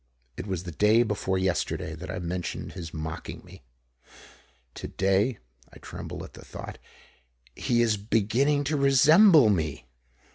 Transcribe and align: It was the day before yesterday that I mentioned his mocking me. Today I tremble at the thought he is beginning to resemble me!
It 0.35 0.47
was 0.47 0.63
the 0.63 0.71
day 0.71 1.03
before 1.03 1.37
yesterday 1.37 1.93
that 1.93 2.09
I 2.09 2.17
mentioned 2.17 2.71
his 2.73 2.91
mocking 2.91 3.45
me. 3.45 3.61
Today 4.73 5.37
I 5.71 5.77
tremble 5.77 6.23
at 6.23 6.33
the 6.33 6.43
thought 6.43 6.79
he 7.55 7.83
is 7.83 7.97
beginning 7.97 8.63
to 8.63 8.77
resemble 8.77 9.49
me! 9.49 9.85